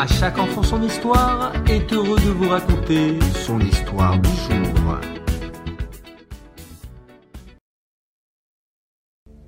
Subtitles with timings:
[0.00, 4.96] À chaque enfant son histoire est heureux de vous raconter son histoire du jour.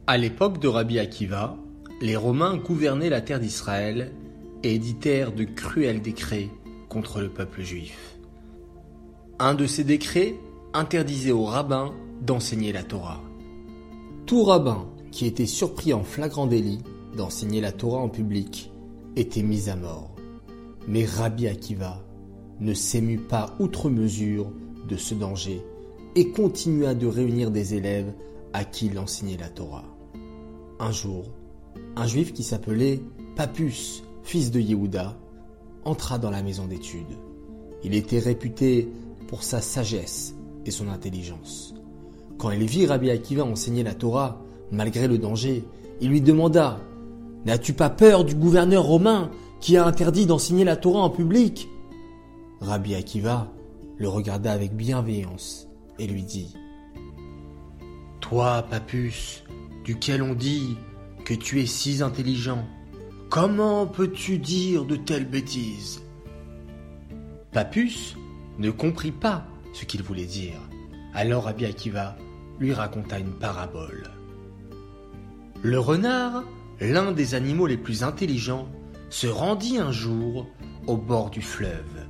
[0.08, 1.56] À l'époque de Rabbi Akiva,
[2.00, 4.10] les Romains gouvernaient la terre d'Israël
[4.64, 6.50] et éditèrent de cruels décrets
[6.88, 8.16] contre le peuple juif.
[9.38, 10.34] Un de ces décrets
[10.74, 13.22] interdisait aux rabbins d'enseigner la Torah.
[14.26, 16.82] Tout rabbin qui était surpris en flagrant délit
[17.16, 18.72] d'enseigner la Torah en public
[19.14, 20.10] était mis à mort.
[20.90, 22.02] Mais Rabbi Akiva
[22.58, 24.50] ne s'émut pas outre mesure
[24.88, 25.62] de ce danger
[26.16, 28.12] et continua de réunir des élèves
[28.52, 29.84] à qui il enseignait la Torah.
[30.80, 31.26] Un jour,
[31.94, 33.00] un juif qui s'appelait
[33.36, 35.16] Papus, fils de Yehuda,
[35.84, 37.16] entra dans la maison d'études.
[37.84, 38.88] Il était réputé
[39.28, 40.34] pour sa sagesse
[40.66, 41.72] et son intelligence.
[42.36, 45.62] Quand il vit Rabbi Akiva enseigner la Torah, malgré le danger,
[46.00, 46.80] il lui demanda
[47.46, 51.68] N'as-tu pas peur du gouverneur romain qui a interdit d'enseigner la Torah en public
[52.60, 53.52] Rabbi Akiva
[53.98, 56.54] le regarda avec bienveillance et lui dit
[58.20, 59.44] Toi, Papus,
[59.84, 60.76] duquel on dit
[61.24, 62.66] que tu es si intelligent,
[63.28, 66.02] comment peux-tu dire de telles bêtises?
[67.52, 68.16] Papus
[68.58, 70.60] ne comprit pas ce qu'il voulait dire.
[71.14, 72.16] Alors Rabbi Akiva
[72.58, 74.10] lui raconta une parabole.
[75.62, 76.44] Le renard,
[76.80, 78.68] l'un des animaux les plus intelligents,
[79.10, 80.46] se rendit un jour
[80.86, 82.06] au bord du fleuve.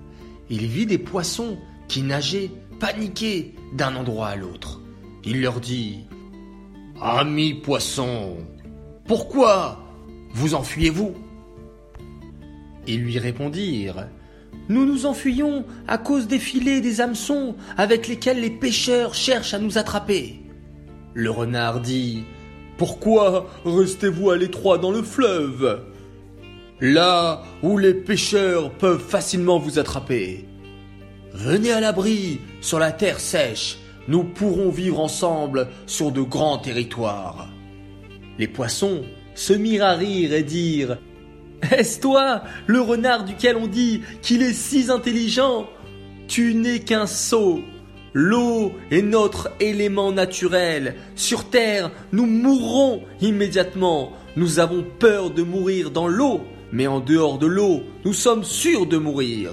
[0.50, 4.80] Il vit des poissons qui nageaient paniqués d'un endroit à l'autre.
[5.24, 6.06] Il leur dit
[7.00, 8.36] Amis poissons,
[9.06, 9.82] pourquoi
[10.32, 11.14] vous enfuyez-vous?
[12.86, 14.08] Ils lui répondirent
[14.68, 19.54] Nous nous enfuyons à cause des filets et des hameçons avec lesquels les pêcheurs cherchent
[19.54, 20.40] à nous attraper.
[21.14, 22.24] Le renard dit
[22.76, 25.89] Pourquoi restez-vous à l'étroit dans le fleuve?
[26.80, 30.46] Là où les pêcheurs peuvent facilement vous attraper.
[31.34, 33.78] Venez à l'abri sur la terre sèche,
[34.08, 37.48] nous pourrons vivre ensemble sur de grands territoires.
[38.38, 39.02] Les poissons
[39.34, 40.96] se mirent à rire et dirent
[41.70, 45.69] Est-ce toi, le renard duquel on dit qu'il est si intelligent?
[46.28, 47.60] Tu n'es qu'un sot.
[48.14, 50.96] L'eau est notre élément naturel.
[51.14, 54.12] Sur Terre, nous mourrons immédiatement.
[54.36, 56.40] Nous avons peur de mourir dans l'eau,
[56.72, 59.53] mais en dehors de l'eau, nous sommes sûrs de mourir.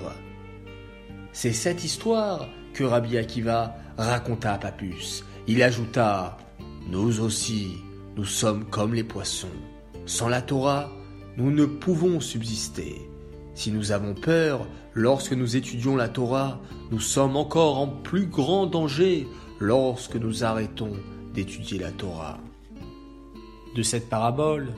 [1.32, 5.24] C'est cette histoire que Rabbi Akiva raconta à Papus.
[5.48, 6.38] Il ajouta
[6.90, 7.78] Nous aussi,
[8.16, 9.48] nous sommes comme les poissons.
[10.06, 10.92] Sans la Torah,
[11.38, 13.02] nous ne pouvons subsister.
[13.56, 16.60] Si nous avons peur lorsque nous étudions la Torah,
[16.92, 19.28] nous sommes encore en plus grand danger
[19.60, 20.94] lorsque nous arrêtons
[21.34, 22.40] d'étudier la Torah.
[23.76, 24.74] De cette parabole,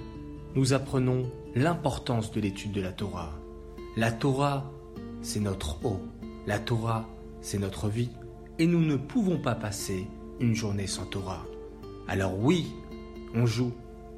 [0.56, 3.32] nous apprenons l'importance de l'étude de la Torah.
[3.98, 4.72] La Torah,
[5.22, 6.00] c'est notre eau.
[6.46, 7.08] La Torah,
[7.42, 8.12] c'est notre vie.
[8.60, 10.08] Et nous ne pouvons pas passer
[10.40, 11.46] une journée sans Torah.
[12.08, 12.68] Alors oui,
[13.34, 13.72] on joue.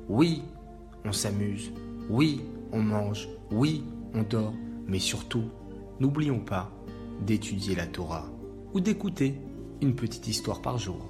[0.09, 0.43] Oui,
[1.05, 1.71] on s'amuse.
[2.09, 2.41] Oui,
[2.71, 3.29] on mange.
[3.51, 3.83] Oui,
[4.13, 4.53] on dort.
[4.87, 5.45] Mais surtout,
[5.99, 6.71] n'oublions pas
[7.25, 8.25] d'étudier la Torah
[8.73, 9.35] ou d'écouter
[9.81, 11.09] une petite histoire par jour.